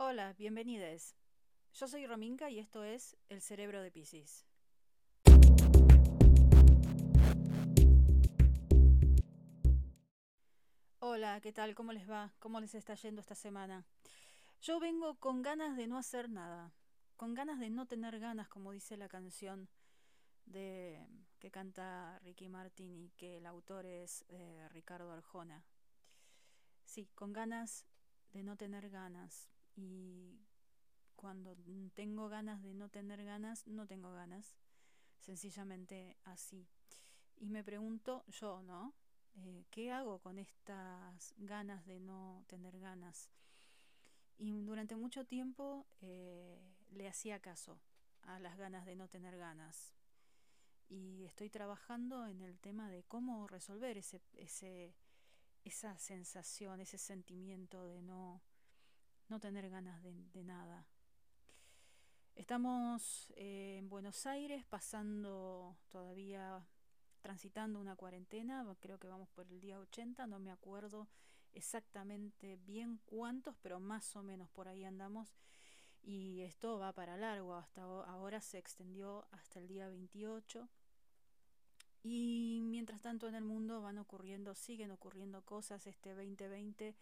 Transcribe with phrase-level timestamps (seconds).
[0.00, 1.16] Hola, bienvenidos.
[1.74, 4.46] Yo soy Rominka y esto es El Cerebro de Piscis.
[11.00, 11.74] Hola, ¿qué tal?
[11.74, 12.32] ¿Cómo les va?
[12.38, 13.84] ¿Cómo les está yendo esta semana?
[14.60, 16.72] Yo vengo con ganas de no hacer nada,
[17.16, 19.68] con ganas de no tener ganas, como dice la canción
[20.46, 21.04] de
[21.40, 25.64] que canta Ricky Martin y que el autor es eh, Ricardo Arjona.
[26.84, 27.84] Sí, con ganas
[28.30, 29.48] de no tener ganas
[29.78, 30.40] y
[31.14, 31.56] cuando
[31.94, 34.56] tengo ganas de no tener ganas, no tengo ganas,
[35.20, 36.66] sencillamente así.
[37.36, 38.92] Y me pregunto yo, ¿no?
[39.36, 43.30] Eh, ¿Qué hago con estas ganas de no tener ganas?
[44.36, 47.80] Y durante mucho tiempo eh, le hacía caso
[48.22, 49.94] a las ganas de no tener ganas
[50.88, 54.94] y estoy trabajando en el tema de cómo resolver ese, ese,
[55.64, 58.42] esa sensación, ese sentimiento de no,
[59.28, 60.86] no tener ganas de, nada.
[62.34, 66.66] Estamos eh, en Buenos Aires pasando todavía,
[67.20, 71.08] transitando una cuarentena, creo que vamos por el día 80, no me acuerdo
[71.52, 75.34] exactamente bien cuántos, pero más o menos por ahí andamos.
[76.02, 80.68] Y esto va para largo, hasta ahora se extendió hasta el día 28
[82.02, 85.86] y mientras tanto en el mundo van ocurriendo, siguen ocurriendo cosas.
[85.86, 86.94] Este 2020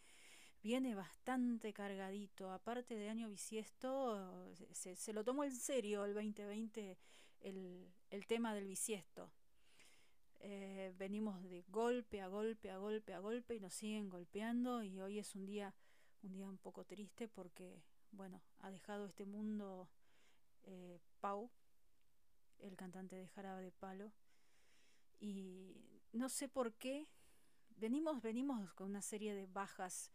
[0.62, 2.50] viene bastante cargadito.
[2.50, 6.98] Aparte de año bisiesto, se, se lo tomó en serio el 2020
[7.40, 9.30] el, el tema del bisiesto.
[10.40, 15.00] Eh, venimos de golpe a golpe a golpe a golpe y nos siguen golpeando y
[15.00, 15.74] hoy es un día
[16.22, 19.88] un día un poco triste porque bueno ha dejado este mundo
[20.64, 21.50] eh, Pau
[22.58, 24.12] el cantante de Jarabe de Palo
[25.18, 25.74] y
[26.12, 27.08] no sé por qué
[27.70, 30.12] venimos venimos con una serie de bajas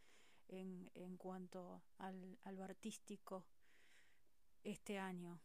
[0.60, 3.44] en, cuanto al, a lo artístico
[4.64, 5.40] este año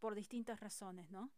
[0.00, 1.30] por distintas razones no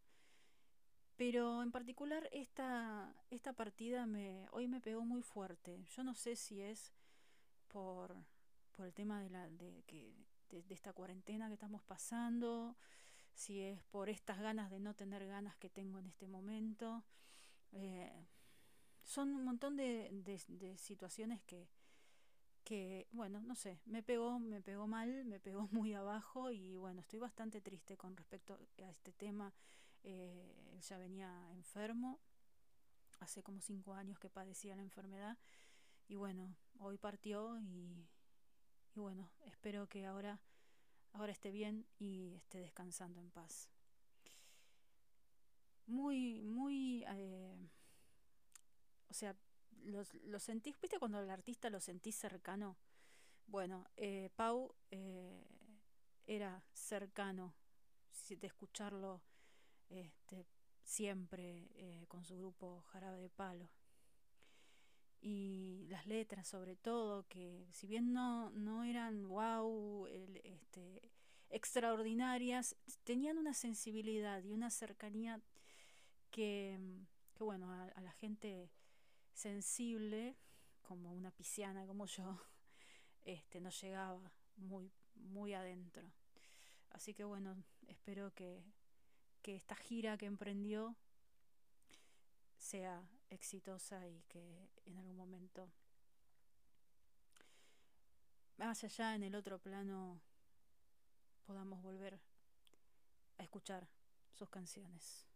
[1.17, 6.37] pero en particular esta esta partida me hoy me pegó muy fuerte yo no sé
[6.37, 6.93] si es
[7.69, 8.17] por
[8.73, 10.15] por el tema de la de que
[10.51, 12.77] de, esta cuarentena que estamos pasando
[13.39, 17.05] si es por estas ganas de no tener ganas que tengo en este momento.
[17.71, 18.27] Eh,
[19.05, 21.69] son un montón de, de, situaciones que,
[22.69, 27.01] que, bueno, no sé, me pegó, me pegó mal, me pegó muy abajo y bueno,
[27.01, 29.55] estoy bastante triste con respecto a este tema.
[30.05, 32.21] Eh, él ya venía enfermo,
[33.21, 35.39] hace como cinco años que padecía la enfermedad
[36.09, 38.07] y bueno, hoy partió y,
[38.95, 40.39] y bueno, espero que ahora
[41.15, 43.71] ahora esté bien y esté descansando en paz.
[45.87, 47.57] Muy, muy, eh,
[49.09, 49.35] o sea,
[49.85, 52.77] los, lo sentís, ¿viste cuando el artista lo sentís cercano?
[53.47, 55.47] Bueno, eh, Pau eh,
[56.27, 57.55] era cercano
[58.29, 59.23] de escucharlo
[59.89, 60.47] este,
[60.85, 63.71] siempre eh, con su grupo Jarabe de Palo
[65.21, 71.11] y las letras sobre todo que si bien no, no eran wow este,
[71.51, 75.41] extraordinarias tenían una sensibilidad y una cercanía
[76.31, 76.79] que,
[77.35, 78.71] que bueno a, la gente
[79.39, 80.37] sensible
[80.83, 82.39] como una pisciana como yo
[83.25, 86.11] este nos llegaba muy muy adentro
[86.91, 87.57] así que bueno
[87.87, 88.65] espero que,
[89.43, 90.97] que esta gira que emprendió
[92.57, 95.71] sea exitosa y que en algún momento
[98.57, 100.21] más allá en el otro plano
[101.47, 102.19] podamos volver
[103.39, 103.87] a escuchar
[104.33, 105.28] sus canciones.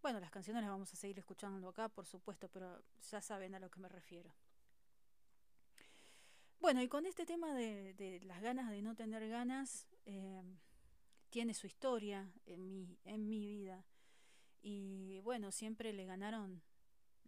[0.00, 3.58] Bueno, las canciones las vamos a seguir escuchando acá, por supuesto, pero ya saben a
[3.58, 4.32] lo que me refiero.
[6.60, 10.42] Bueno, y con este tema de, las ganas de no tener ganas, eh,
[11.30, 13.84] tiene su historia en mi, en mi vida.
[14.62, 16.62] Y bueno, siempre le ganaron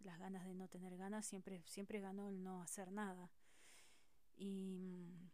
[0.03, 3.31] las ganas de no tener ganas, siempre, siempre ganó el no hacer nada.
[4.37, 5.29] Y mm,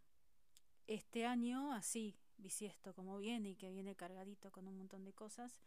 [0.88, 5.60] este año, así, bisiesto como viene y que viene cargadito con un montón de cosas,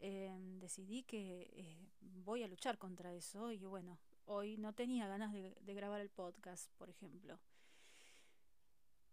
[0.00, 5.32] eh, decidí que eh, voy a luchar contra eso y bueno, hoy no tenía ganas
[5.32, 7.38] de, de grabar el podcast, por ejemplo.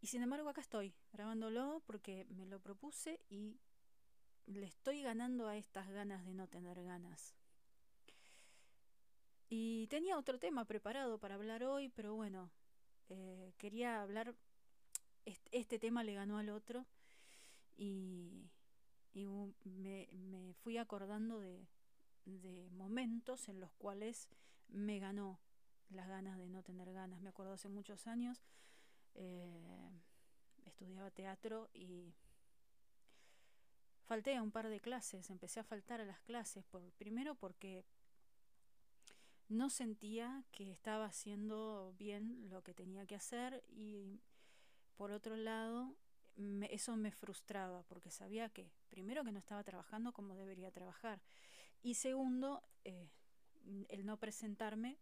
[0.02, 3.60] Y sin embargo acá estoy, grabándolo porque me lo propuse y
[4.46, 7.34] le estoy ganando a estas ganas de no tener ganas.
[9.50, 12.52] Y tenía otro tema preparado para hablar hoy, pero bueno,
[13.10, 14.36] eh, quería hablar,
[15.26, 16.86] este, este, tema le ganó al otro
[17.78, 18.50] y,
[19.16, 19.26] y
[19.78, 21.66] me, me, fui acordando de,
[22.26, 24.28] de momentos en los cuales
[24.68, 25.40] me ganó
[25.90, 27.22] las ganas de no tener ganas.
[27.22, 28.44] Me acuerdo hace muchos años
[29.16, 29.90] eh,
[30.66, 32.14] estudiaba teatro y
[34.06, 37.86] falté a un par de clases, empecé a faltar a las clases, por, primero porque
[39.48, 44.20] no sentía que estaba haciendo bien lo que tenía que hacer y
[44.96, 45.96] por otro lado
[46.36, 51.22] me, eso me frustraba porque sabía que primero que no estaba trabajando como debería trabajar
[51.82, 53.10] y segundo eh,
[53.90, 54.98] el no presentarme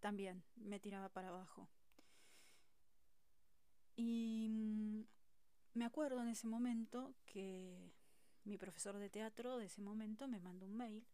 [0.00, 1.68] también me tiraba para abajo
[3.96, 5.02] y mm,
[5.74, 7.92] me acuerdo en ese momento que
[8.44, 11.06] mi profesor de teatro de ese momento me mandó un mail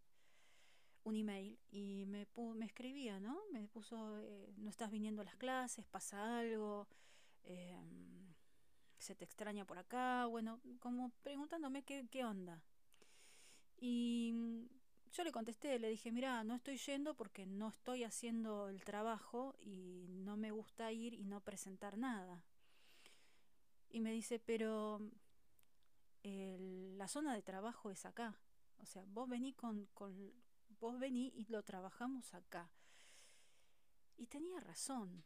[1.04, 3.38] un email y me, me escribía, ¿no?
[3.52, 6.88] Me puso, eh, no estás viniendo a las clases, pasa algo,
[7.44, 7.76] eh,
[9.04, 12.62] se te extraña por acá, bueno, como preguntándome qué, qué onda.
[13.78, 14.32] Y
[15.12, 19.54] yo le contesté, le dije, mira, no estoy yendo porque no estoy haciendo el trabajo
[19.60, 22.42] y no me gusta ir y no presentar nada.
[23.90, 25.00] Y me dice, pero
[26.22, 28.34] la zona de trabajo es acá.
[28.78, 30.32] O sea, vos venís con, con,
[30.80, 32.70] vos vení y lo trabajamos acá.
[34.16, 35.22] Y tenía razón.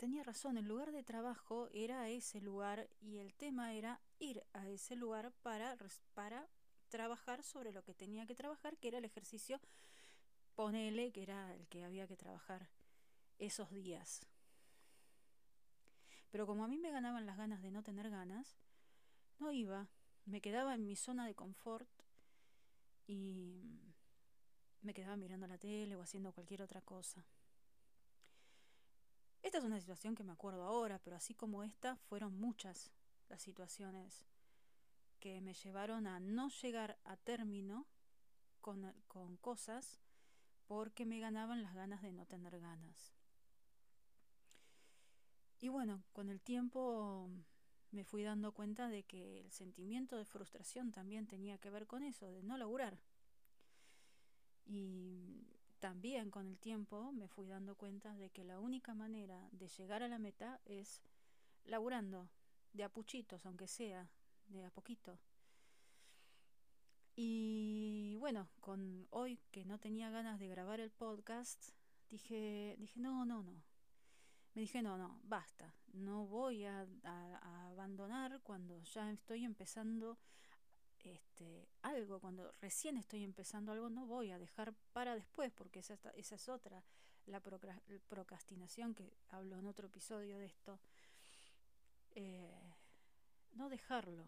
[0.00, 4.66] Tenía razón, el lugar de trabajo era ese lugar y el tema era ir a
[4.66, 5.76] ese lugar para,
[6.14, 6.48] para
[6.88, 9.60] trabajar sobre lo que tenía que trabajar, que era el ejercicio,
[10.54, 12.70] ponele, que era el que había que trabajar
[13.38, 14.22] esos días.
[16.30, 18.56] Pero como a mí me ganaban las ganas de no tener ganas,
[19.38, 19.86] no iba,
[20.24, 21.90] me quedaba en mi zona de confort
[23.06, 23.82] y
[24.80, 27.22] me quedaba mirando la tele o haciendo cualquier otra cosa.
[29.42, 32.90] Esta es una situación que me acuerdo ahora, pero así como esta, fueron muchas
[33.28, 34.26] las situaciones
[35.18, 37.86] que me llevaron a no llegar a término
[38.60, 40.00] con, con cosas
[40.66, 43.14] porque me ganaban las ganas de no tener ganas.
[45.58, 47.28] Y bueno, con el tiempo
[47.90, 52.02] me fui dando cuenta de que el sentimiento de frustración también tenía que ver con
[52.02, 52.98] eso, de no laburar.
[54.64, 55.46] Y
[55.80, 60.02] también con el tiempo me fui dando cuenta de que la única manera de llegar
[60.02, 61.02] a la meta es
[61.64, 62.28] laburando,
[62.72, 64.08] de a puchitos, aunque sea,
[64.46, 65.18] de a poquito.
[67.16, 71.70] Y bueno, con hoy que no tenía ganas de grabar el podcast,
[72.08, 73.62] dije, dije, no, no, no,
[74.54, 76.86] me dije, no, no, basta, no voy a,
[77.70, 80.18] abandonar cuando ya estoy empezando
[81.04, 85.98] este, algo, cuando recién estoy empezando algo, no voy a dejar para después, porque esa,
[86.14, 86.84] es otra,
[87.26, 87.40] la
[88.08, 90.78] procrastinación que hablo en otro episodio de esto.
[92.12, 92.74] Eh,
[93.52, 94.26] no dejarlo.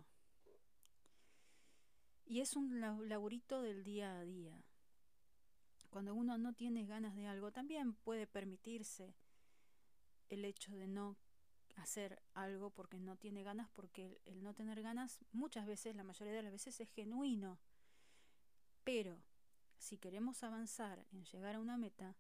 [2.27, 4.63] Y es un laburito del día a día.
[5.91, 9.15] Cuando uno no tiene ganas de algo, también puede permitirse
[10.31, 11.17] el hecho de no
[11.77, 16.35] hacer algo porque no tiene ganas, porque el, no tener ganas muchas veces, la mayoría
[16.35, 17.59] de las veces es genuino.
[18.85, 19.23] Pero
[19.79, 22.17] si queremos avanzar en llegar a una meta,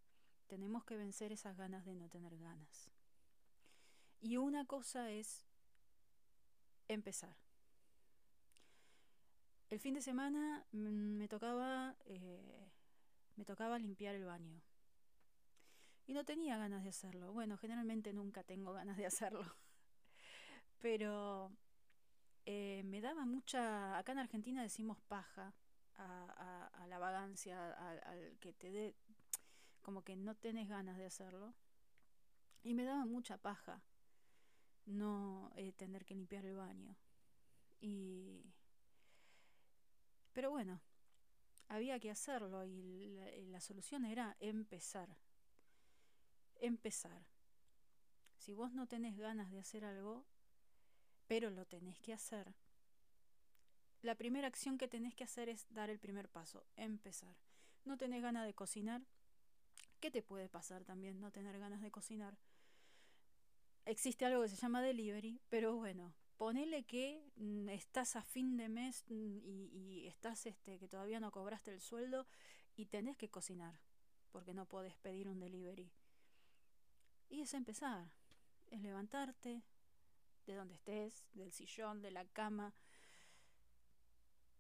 [0.46, 2.90] tenemos que vencer esas ganas de no tener ganas.
[4.20, 5.44] Y una cosa es
[6.88, 7.37] empezar.
[9.70, 12.69] El fin de semana mm, me tocaba, eh,
[13.37, 14.60] me tocaba limpiar el baño
[16.12, 17.32] y no tenía ganas de hacerlo.
[17.32, 19.40] Bueno, generalmente nunca tengo ganas de hacerlo.
[20.82, 21.50] Pero
[22.44, 23.96] eh, me daba mucha...
[23.96, 25.54] Acá en Argentina decimos paja
[25.96, 28.94] a, la vagancia, al que te dé...
[29.81, 31.54] como que no tenés ganas de hacerlo.
[32.62, 33.82] Y me daba mucha paja
[34.84, 36.94] no eh, tener que limpiar el baño.
[37.81, 38.52] Y...
[40.34, 40.78] Pero bueno,
[41.69, 43.16] había que hacerlo y
[43.48, 45.16] la solución era empezar
[46.62, 47.26] empezar.
[48.38, 50.24] Si vos no tenés ganas de hacer algo,
[51.26, 52.54] pero lo tenés que hacer,
[54.02, 57.36] la primera acción que tenés que hacer es dar el primer paso, empezar.
[57.84, 59.02] No tenés ganas de cocinar,
[60.00, 62.36] ¿qué te puede pasar también no tener ganas de cocinar?
[63.84, 68.69] Existe algo que se llama delivery, pero bueno, ponele que mm, estás a fin de
[68.69, 72.26] mes mm, y, estás este que todavía no cobraste el sueldo
[72.74, 73.78] y tenés que cocinar,
[74.32, 75.92] porque no podés pedir un delivery.
[77.32, 78.10] Y es empezar,
[78.70, 79.62] es levantarte
[80.44, 82.74] de donde estés, del sillón, de la cama,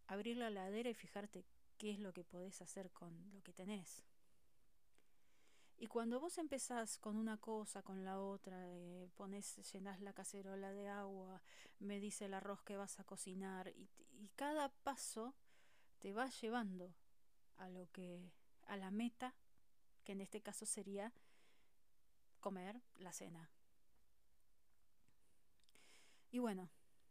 [0.06, 1.44] abrir la ladera y fijarte
[1.76, 4.06] qué es lo que podés hacer con lo que tenés.
[5.76, 10.72] Y cuando vos empezás con una cosa, con la otra, eh, pones, llenás la cacerola
[10.72, 11.42] de agua,
[11.78, 15.34] me dice el arroz que vas a cocinar, y, y cada paso
[15.98, 16.94] te va llevando
[17.58, 19.34] a lo que, a la meta,
[20.04, 21.12] que en este caso sería
[22.42, 23.48] comer la cena.
[26.30, 26.68] Y bueno,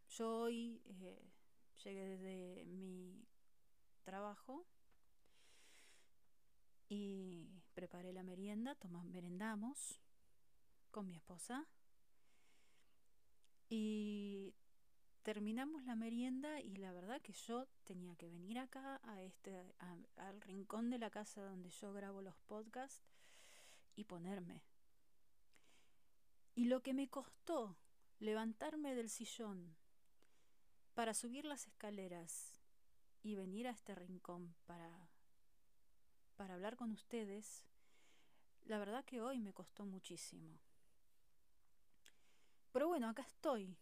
[0.10, 1.32] yo hoy eh,
[1.84, 3.26] llegué desde mi
[4.04, 4.68] trabajo
[6.90, 10.00] y preparé la merienda, tomamos, merendamos
[10.92, 11.66] con mi esposa
[13.70, 14.54] y
[15.24, 19.74] terminamos la merienda y la verdad que yo tenía que venir acá a este
[20.18, 23.02] al rincón de la casa donde yo grabo los podcasts
[23.96, 24.62] y ponerme.
[26.56, 27.78] Y lo que me costó
[28.20, 29.76] levantarme del sillón
[30.94, 32.60] para subir las escaleras
[33.24, 35.10] y venir a este rincón para
[36.42, 37.64] para hablar con ustedes,
[38.66, 40.58] la verdad que hoy me costó muchísimo.
[42.72, 43.78] Pero bueno, acá estoy,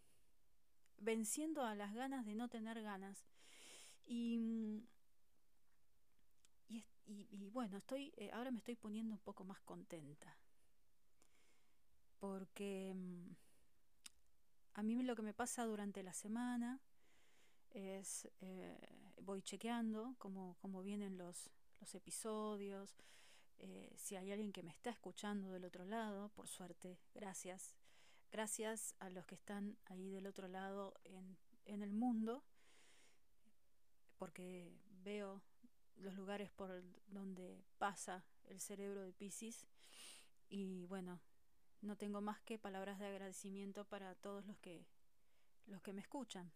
[0.97, 3.23] venciendo a las ganas de no tener ganas.
[4.05, 4.83] Y,
[6.67, 10.35] y, bueno, estoy, eh, ahora me estoy poniendo un poco más contenta.
[12.19, 13.31] Porque mm,
[14.73, 16.79] a mí lo que me pasa durante la semana
[17.71, 18.77] es, eh,
[19.21, 21.49] voy chequeando cómo, cómo vienen los,
[21.79, 22.97] los episodios.
[23.59, 27.75] Eh, si hay alguien que me está escuchando del otro lado, por suerte, gracias.
[28.31, 32.43] Gracias a los que están ahí del otro lado en, en el mundo,
[34.17, 34.71] porque
[35.03, 35.41] veo
[35.97, 39.67] los lugares por donde pasa el cerebro de Pisces
[40.47, 41.19] y bueno,
[41.81, 44.85] no tengo más que palabras de agradecimiento para todos los que
[45.69, 46.51] los que me escuchan.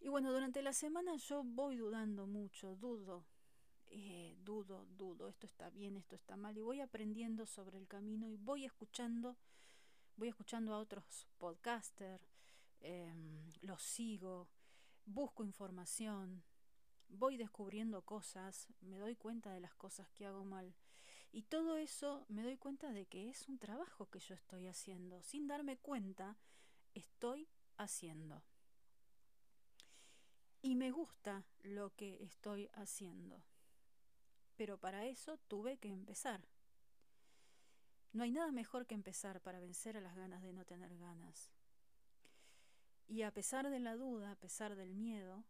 [0.00, 3.24] Y bueno, durante la semana yo voy dudando mucho, dudo,
[3.88, 8.28] eh, dudo, dudo, esto está bien, esto está mal, y voy aprendiendo sobre el camino
[8.28, 9.36] y voy escuchando,
[10.16, 12.22] voy escuchando a otros podcasters,
[12.80, 14.48] em, los sigo,
[15.04, 16.44] busco información,
[17.08, 20.74] voy descubriendo cosas, me doy cuenta de las cosas que hago mal.
[21.30, 25.22] Y todo eso me doy cuenta de que es un trabajo que yo estoy haciendo.
[25.22, 26.36] Sin darme cuenta,
[26.94, 28.42] estoy haciendo
[30.62, 33.42] y me gusta lo que estoy haciendo.
[34.56, 36.40] Pero para eso tuve que empezar.
[38.12, 41.50] No hay nada mejor que empezar para vencer a las ganas de no tener ganas.
[43.06, 45.44] Y a pesar de la duda, a pesar del miedo,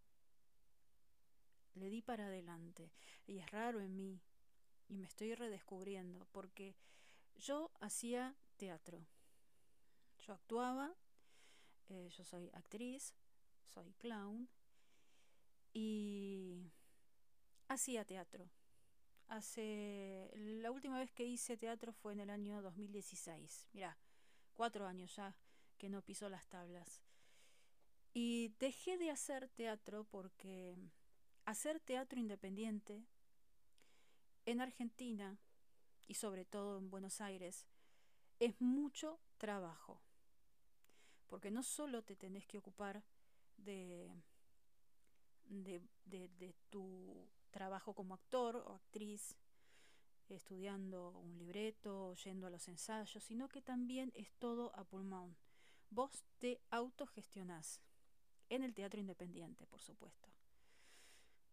[1.75, 2.93] le di para adelante.
[3.27, 4.21] Y es raro en mí.
[4.89, 6.75] Y me estoy redescubriendo porque
[7.37, 9.05] yo hacía teatro.
[10.27, 10.95] Yo actuaba,
[11.89, 13.15] eh, yo soy actriz,
[13.67, 14.49] soy clown,
[15.73, 16.73] y
[17.69, 18.51] hacía teatro.
[19.29, 23.69] Hace la última vez que hice teatro fue en el año 2016.
[23.73, 23.97] Mirá,
[24.55, 25.37] cuatro años ya
[25.77, 27.03] que no piso las tablas.
[28.15, 30.75] Y dejé de hacer teatro porque
[31.45, 33.05] hacer teatro independiente
[34.51, 35.39] en Argentina
[36.07, 37.67] y sobre todo en Buenos Aires
[38.41, 40.01] es mucho trabajo.
[41.27, 43.03] Porque no solo te tenés que ocupar
[43.59, 44.11] de
[45.49, 49.37] de, tu trabajo como actor o actriz,
[50.29, 55.37] estudiando un libreto, yendo a los ensayos, sino que también es todo a pulmón.
[55.91, 57.81] Vos te autogestionás
[58.51, 60.29] en el teatro independiente, por supuesto.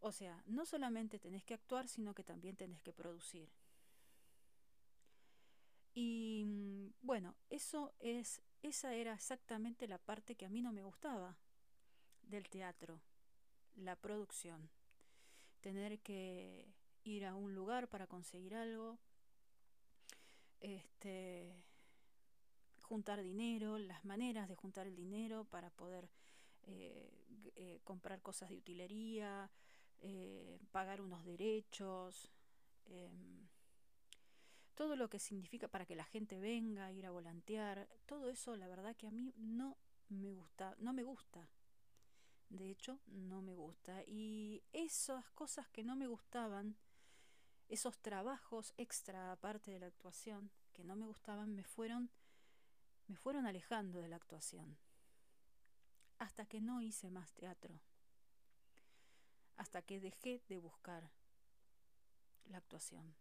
[0.06, 3.50] O sea, no solamente tenés que actuar, sino que también tenés que producir.
[5.96, 10.84] Y mm, bueno, eso es esa era exactamente la parte que a mí no me
[10.84, 11.36] gustaba
[12.22, 13.02] del teatro
[13.78, 14.70] la producción.
[15.62, 16.68] Tener que
[17.04, 19.00] ir a un lugar para conseguir algo,
[20.60, 21.52] este,
[22.84, 26.08] juntar dinero, las maneras de juntar el dinero para poder
[26.68, 27.10] eh,
[27.56, 29.50] eh, comprar cosas de utilería,
[30.02, 32.32] eh, pagar unos derechos,
[32.86, 33.48] em,
[34.76, 38.68] todo lo que significa para que la gente venga, ir a volantear, todo eso la
[38.68, 39.78] verdad que a mí no
[40.10, 41.50] me gusta, no me gusta
[42.50, 44.04] de hecho, no me gusta.
[44.06, 46.76] Y esas cosas que no me gustaban,
[47.70, 52.10] esos trabajos extra aparte de la actuación que no me gustaban, me fueron,
[53.08, 54.78] me fueron alejando de la actuación.
[56.18, 57.80] Hasta que no hice más teatro.
[59.58, 61.10] Hasta que dejé de buscar
[62.46, 63.16] la actuación.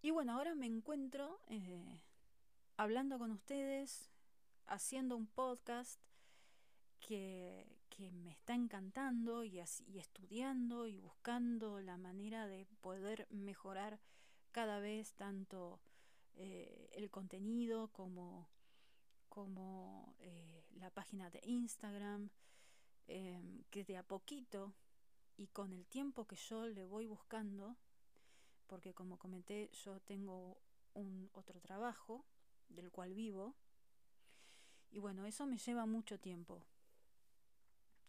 [0.00, 2.00] Y bueno, ahora me encuentro eh,
[2.76, 4.10] hablando con ustedes,
[4.66, 6.00] haciendo un podcast
[7.00, 7.76] que,
[8.12, 13.98] me está encantando y, y estudiando y buscando la manera de poder mejorar
[14.52, 15.80] cada vez tanto
[16.36, 18.48] eh, el contenido como,
[19.28, 22.30] como eh, la página de Instagram,
[23.08, 24.74] em, que de a poquito
[25.36, 27.76] y con el tiempo que yo le voy buscando,
[28.66, 30.58] porque como comenté, yo tengo
[30.94, 32.24] un otro trabajo
[32.68, 33.54] del cual vivo,
[34.90, 36.62] y bueno, eso me lleva mucho tiempo.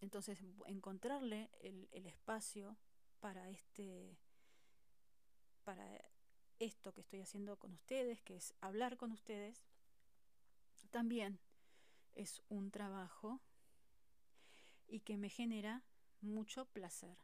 [0.02, 2.78] Entonces, encontrarle el, el espacio
[3.20, 4.18] para este
[5.66, 5.86] para
[6.60, 9.62] esto que estoy haciendo con ustedes, que es hablar con ustedes,
[10.90, 11.40] también
[12.16, 13.40] es un trabajo
[14.90, 15.84] y que me genera
[16.22, 17.18] mucho placer.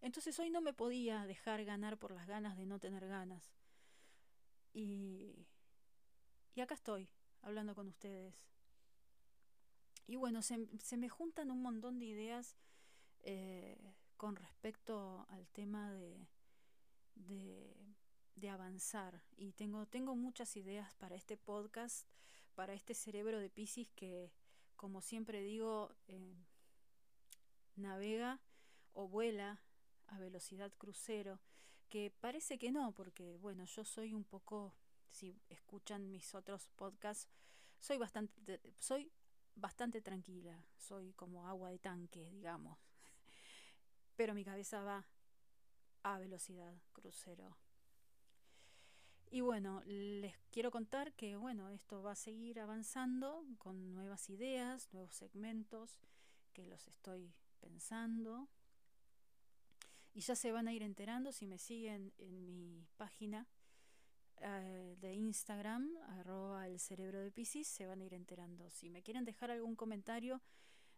[0.00, 3.52] Entonces hoy no me podía dejar ganar por las ganas de no tener ganas.
[4.72, 5.46] Y,
[6.54, 7.08] y acá estoy,
[7.42, 8.34] hablando con ustedes.
[10.06, 12.56] Y bueno, se, se me juntan un montón de ideas
[13.24, 13.76] eh,
[14.16, 16.28] con respecto al tema de,
[18.36, 19.20] de, avanzar.
[19.36, 22.06] Y tengo, tengo muchas ideas para este podcast,
[22.54, 24.30] para este cerebro de Pisces que,
[24.76, 26.36] como siempre digo, eh,
[27.76, 28.40] navega
[28.92, 29.60] o vuela
[30.08, 31.40] a velocidad crucero,
[31.88, 34.74] que parece que no, porque bueno, yo soy un poco,
[35.10, 37.28] si escuchan mis otros podcasts,
[37.80, 39.10] soy bastante, soy
[39.54, 42.78] bastante tranquila, soy como agua de tanque, digamos,
[44.16, 45.06] pero mi cabeza va
[46.02, 47.56] a velocidad crucero.
[49.30, 54.88] Y bueno, les quiero contar que bueno, esto va a seguir avanzando con nuevas ideas,
[54.92, 55.98] nuevos segmentos
[56.52, 58.48] que los estoy pensando.
[60.14, 63.46] Y ya se van a ir enterando si me siguen en mi página
[64.38, 68.70] uh, de Instagram, arroba el cerebro de Pisces, se van a ir enterando.
[68.70, 70.40] Si me quieren dejar algún comentario,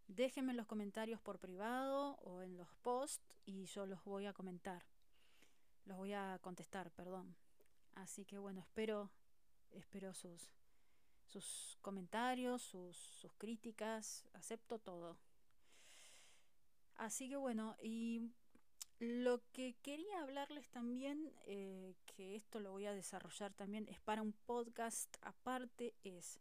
[0.06, 4.32] déjenme en los comentarios por privado o en los posts y yo los voy a
[4.32, 4.84] comentar.
[5.86, 7.34] Los voy a contestar, perdón.
[7.94, 9.10] Así que bueno, espero,
[9.72, 10.50] espero sus,
[11.26, 15.18] sus comentarios, sus, sus críticas, acepto todo.
[16.96, 18.30] Así que bueno, y
[18.98, 24.22] lo que quería hablarles también, eh, que esto lo voy a desarrollar también, es para
[24.22, 26.40] un podcast aparte, es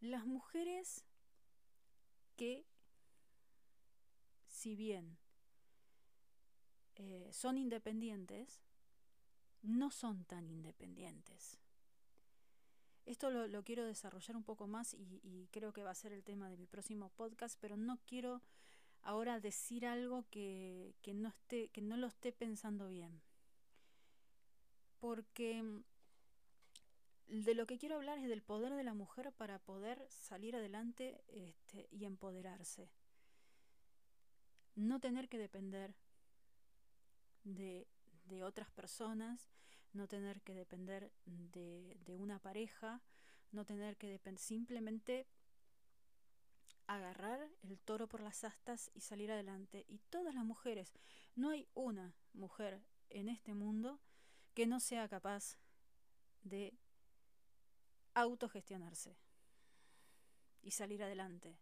[0.00, 1.04] las mujeres
[2.36, 2.64] que,
[4.48, 5.16] si bien
[6.96, 8.60] eh, son independientes,
[9.62, 11.58] no son tan independientes.
[13.06, 16.24] Esto lo, quiero desarrollar un poco más y, y creo que va a ser el
[16.24, 18.42] tema de mi próximo podcast, pero no quiero
[19.02, 23.22] ahora decir algo que, que, no esté, que no lo esté pensando bien.
[24.98, 25.82] Porque mm,
[27.28, 31.22] de lo que quiero hablar es del poder de la mujer para poder salir adelante
[31.28, 32.90] este, y empoderarse.
[34.74, 35.94] No tener que depender
[37.44, 37.86] de,
[38.28, 39.48] de otras personas,
[39.92, 43.02] no tener que depender de, de una pareja,
[43.52, 45.26] no tener que depender, simplemente
[46.86, 49.84] agarrar el toro por las astas y salir adelante.
[49.88, 50.92] Y todas las mujeres,
[51.36, 54.00] no hay una mujer en este mundo
[54.54, 55.58] que no sea capaz
[56.42, 56.74] de
[58.14, 59.16] autogestionarse
[60.62, 61.56] y salir adelante.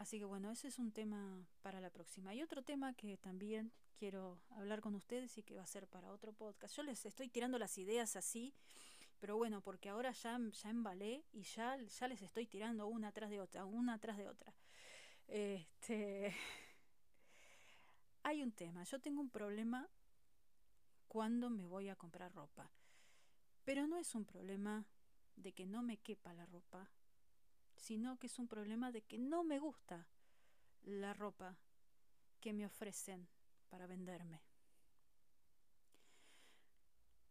[0.00, 2.34] Así que bueno, ese es un tema para la próxima.
[2.34, 6.10] Y otro tema que también quiero hablar con ustedes y que va a ser para
[6.10, 6.74] otro podcast.
[6.74, 8.52] Yo les estoy tirando las ideas así
[9.20, 13.28] pero bueno, porque ahora ya, ya embalé y ya, ya les estoy tirando una atrás
[13.28, 14.54] de otra, una atrás de otra.
[15.28, 16.34] Este,
[18.22, 19.86] hay un tema, yo tengo un problema
[21.06, 22.70] cuando me voy a comprar ropa.
[23.62, 24.86] Pero no es un problema
[25.36, 26.88] de que no me quepa la ropa,
[27.80, 30.06] sino que es un problema de que no me gusta
[30.84, 31.56] la ropa
[32.40, 33.26] que me ofrecen
[33.68, 34.40] para venderme.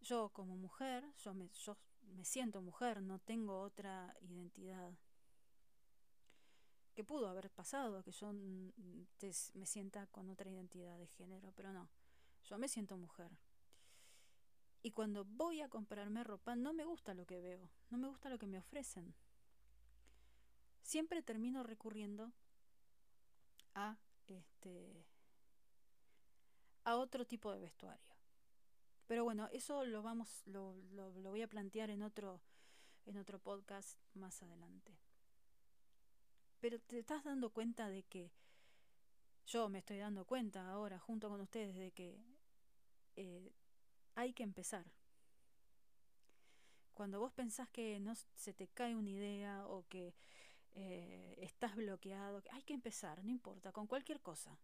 [0.01, 1.77] Yo como mujer, yo me, yo
[2.15, 4.93] me siento mujer, no tengo otra identidad.
[6.95, 11.87] Que pudo haber pasado, que yo me sienta con otra identidad de género, pero no,
[12.45, 13.31] yo me siento mujer.
[14.81, 18.29] Y cuando voy a comprarme ropa no me gusta lo que veo, no me gusta
[18.29, 19.13] lo que me ofrecen.
[20.89, 22.33] Siempre termino recurriendo
[23.75, 25.05] a este
[26.83, 28.15] a otro tipo de vestuario.
[29.05, 32.41] Pero bueno, eso lo vamos, lo, lo, voy a plantear en otro,
[33.05, 34.97] en otro podcast más adelante.
[36.59, 38.31] Pero te estás dando cuenta de que
[39.45, 42.17] yo me estoy dando cuenta ahora junto con ustedes de que
[43.15, 43.53] eh,
[44.15, 44.87] hay que empezar.
[46.95, 50.15] Cuando vos pensás que no se te cae una idea o que
[50.75, 54.57] eh, estás bloqueado, hay que empezar, no importa, con cualquier cosa.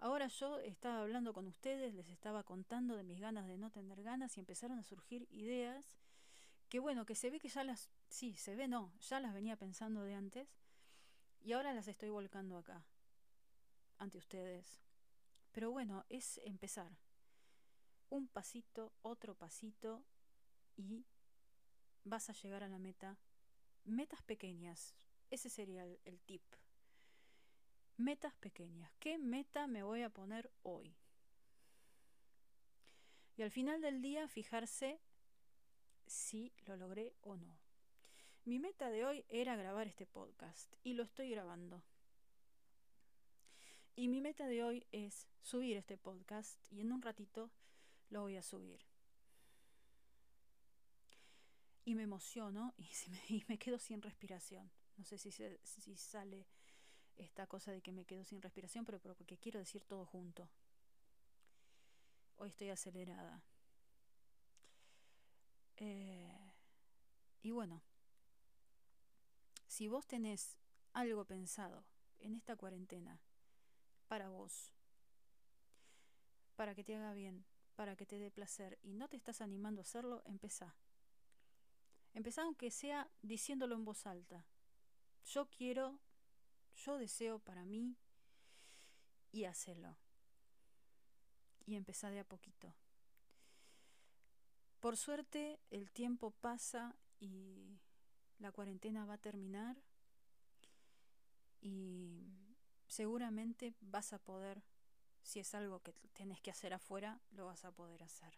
[0.00, 4.02] Ahora yo estaba hablando con ustedes, les estaba contando de mis ganas de no tener
[4.02, 5.98] ganas y empezaron a surgir ideas
[6.68, 9.56] que bueno, que se ve que ya las, sí, se ve no, ya las venía
[9.56, 10.48] pensando de antes
[11.40, 12.84] y ahora las estoy volcando acá,
[13.98, 14.80] ante ustedes,
[15.52, 16.92] Pero bueno, es empezar.
[18.10, 20.04] Un pasito, otro pasito
[20.76, 21.04] y
[22.04, 23.18] vas a llegar a la meta.
[23.84, 24.94] Metas pequeñas.
[25.30, 26.42] Ese sería el, tip.
[27.96, 28.90] Metas pequeñas.
[28.98, 30.94] ¿Qué meta me voy a poner hoy?
[33.36, 35.00] Y al final del día fijarse
[36.06, 37.58] si lo logré o no.
[38.44, 41.82] Mi meta de hoy era grabar este podcast y lo estoy grabando.
[43.94, 47.50] Y mi meta de hoy es subir este podcast y en un ratito
[48.08, 48.80] lo voy a subir.
[51.84, 54.70] Y me emociono y me quedo sin respiración.
[54.98, 56.46] No sé si, se, si sale
[57.16, 60.48] esta cosa de que me quedo sin respiración, pero, pero porque quiero decir todo junto.
[62.36, 63.42] Hoy estoy acelerada.
[65.76, 66.52] Eh,
[67.42, 67.80] y bueno,
[69.68, 70.56] si vos tenés
[70.92, 71.84] algo pensado
[72.18, 73.20] en esta cuarentena
[74.08, 74.72] para vos,
[76.56, 77.44] para que te haga bien,
[77.76, 80.74] para que te dé placer y no te estás animando a hacerlo, empezá.
[82.14, 84.44] Empezá aunque sea diciéndolo en voz alta.
[85.24, 85.98] Yo quiero
[86.84, 87.96] yo deseo para mí
[89.32, 89.96] y hacelo.
[91.66, 92.74] Y empezá de a poquito.
[94.80, 97.78] Por suerte el tiempo pasa y
[98.38, 99.76] la cuarentena va a terminar
[101.60, 102.28] y
[102.86, 104.62] seguramente vas a poder,
[105.22, 108.32] si es algo que tienes que hacer afuera, lo vas a poder hacer.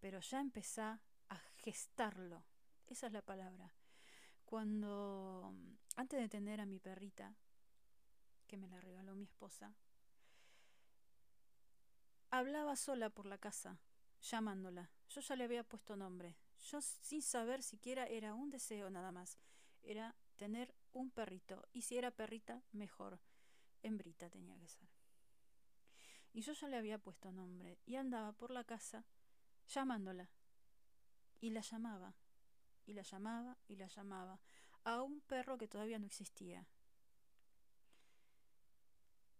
[0.00, 2.42] Pero ya empezá a gestarlo.
[2.88, 3.72] Esa es la palabra.
[4.54, 5.52] Cuando,
[5.96, 7.34] antes de tener a mi perrita,
[8.46, 9.74] que me la regaló mi esposa,
[12.30, 13.80] hablaba sola por la casa,
[14.22, 14.92] llamándola.
[15.08, 16.36] Yo ya le había puesto nombre.
[16.60, 19.38] Yo sin saber siquiera era un deseo nada más.
[19.82, 21.66] Era tener un perrito.
[21.72, 23.18] Y si era perrita, mejor.
[23.82, 24.88] Hembrita tenía que ser.
[26.32, 27.80] Y yo ya le había puesto nombre.
[27.86, 29.04] Y andaba por la casa
[29.66, 30.30] llamándola.
[31.40, 32.14] Y la llamaba.
[32.86, 34.40] Y la llamaba y la llamaba.
[34.84, 36.66] A un perro que todavía no existía.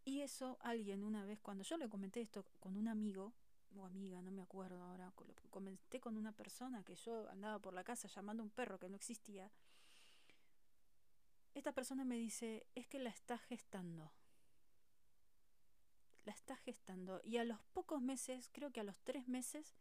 [0.05, 3.33] Y eso alguien una vez, cuando yo le comenté esto con un amigo,
[3.77, 5.13] o amiga, no me acuerdo ahora,
[5.51, 8.89] comenté con una persona que yo andaba por la casa llamando a un perro que
[8.89, 9.51] no existía,
[11.55, 14.13] esta persona me dice, es que la está gestando.
[16.25, 17.21] La está gestando.
[17.23, 19.77] Y a los pocos meses, creo que a los tres meses,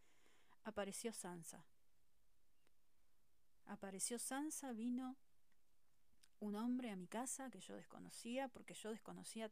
[0.64, 1.66] apareció Sansa.
[3.66, 5.16] Apareció Sansa, vino
[6.40, 9.52] un hombre a mi casa que yo desconocía, porque yo desconocía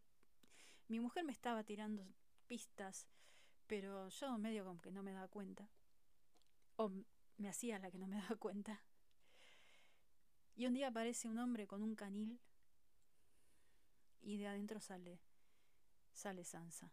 [0.92, 2.06] mi mujer me estaba tirando
[2.48, 3.08] pistas,
[3.66, 5.70] pero yo medio como que no me daba cuenta.
[6.76, 6.92] O
[7.38, 8.82] me hacía la que no me daba cuenta.
[10.58, 12.42] Y un día aparece un hombre con un canil
[14.22, 15.22] y de adentro sale
[16.12, 16.92] sale Sansa.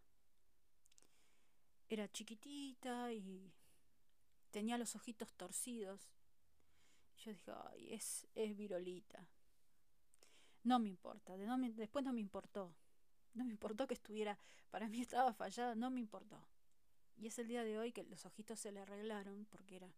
[1.88, 3.52] Era chiquitita y
[4.52, 6.08] tenía los ojitos torcidos.
[7.24, 9.26] Yo dije, ay, es, es virolita.
[10.64, 12.74] No me importa, después no me importó.
[13.34, 14.38] No me importó que estuviera,
[14.70, 16.44] para mí estaba fallada, no me importó.
[17.16, 19.92] Y es el día de hoy que los ojitos se le arreglaron porque era,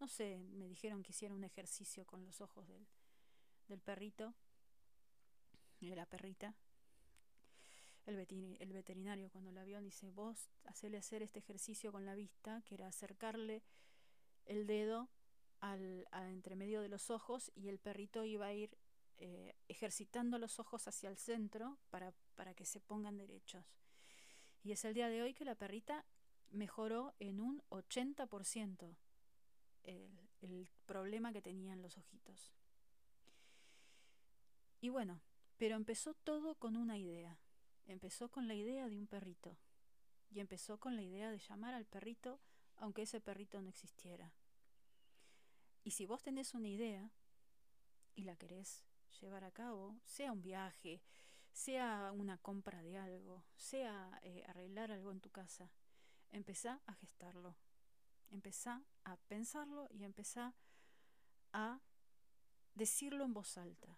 [0.00, 2.86] no sé, me dijeron que hiciera un ejercicio con los ojos del,
[3.68, 4.34] del perrito,
[5.80, 6.54] de la perrita.
[8.04, 8.18] El,
[8.60, 12.76] el veterinario cuando la vio dice, vos hacele hacer este ejercicio con la vista, que
[12.76, 13.62] era acercarle
[14.44, 15.08] el dedo
[15.60, 18.76] al, al entremedio de los ojos y el perrito iba a ir
[19.18, 23.64] eh, ejercitando los ojos hacia el centro para, para que se pongan derechos.
[24.62, 26.04] Y es el día de hoy que la perrita
[26.50, 28.96] mejoró en un 80%
[29.84, 32.52] el, el problema que tenían los ojitos.
[34.80, 35.20] Y bueno,
[35.56, 37.38] pero empezó todo con una idea.
[37.86, 39.56] Empezó con la idea de un perrito.
[40.30, 42.40] Y empezó con la idea de llamar al perrito
[42.78, 44.32] aunque ese perrito no existiera.
[45.86, 47.12] Y si vos tenés una idea
[48.16, 48.82] y la querés
[49.20, 51.00] llevar a cabo, sea un viaje,
[51.52, 55.70] sea una compra de algo, sea eh, arreglar algo en tu casa,
[56.32, 57.54] empezá a gestarlo,
[58.30, 60.56] empezá a pensarlo y empezá
[61.52, 61.78] a
[62.74, 63.96] decirlo en voz alta.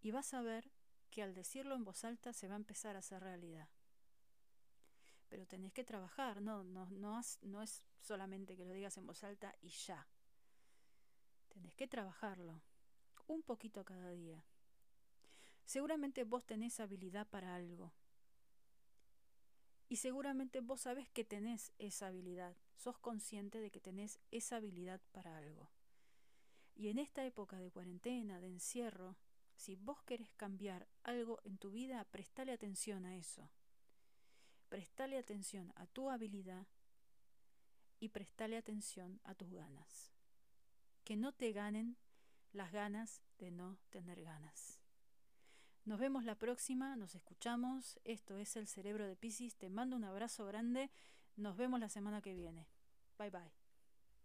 [0.00, 0.70] Y vas a ver
[1.10, 3.68] que al decirlo en voz alta se va a empezar a hacer realidad.
[5.28, 9.22] Pero tenés que trabajar, no, no, no, no es solamente que lo digas en voz
[9.24, 10.06] alta y ya.
[11.48, 12.62] Tenés que trabajarlo,
[13.26, 14.42] un poquito cada día.
[15.64, 17.92] Seguramente vos tenés habilidad para algo.
[19.90, 25.00] Y seguramente vos sabés que tenés esa habilidad, sos consciente de que tenés esa habilidad
[25.12, 25.70] para algo.
[26.74, 29.16] Y en esta época de cuarentena, de encierro,
[29.58, 33.50] Si vos querés cambiar algo en tu vida, prestale atención a eso.
[34.68, 36.66] Prestale atención a tu habilidad
[38.00, 40.12] y prestale atención a tus ganas.
[41.04, 41.96] Que no te ganen
[42.52, 44.80] las ganas de no tener ganas.
[45.84, 47.98] Nos vemos la próxima, nos escuchamos.
[48.04, 49.56] Esto es el cerebro de Pisces.
[49.56, 50.90] Te mando un abrazo grande.
[51.36, 52.66] Nos vemos la semana que viene.
[53.16, 53.57] Bye bye.